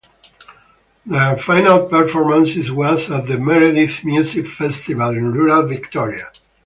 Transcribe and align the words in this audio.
Their 1.05 1.37
final 1.37 1.85
performance 1.87 2.55
was 2.71 3.11
at 3.11 3.27
the 3.27 3.37
Meredith 3.37 4.03
Music 4.03 4.47
Festival 4.47 5.11
in 5.11 5.31
rural 5.31 5.67
Victoria. 5.67 6.31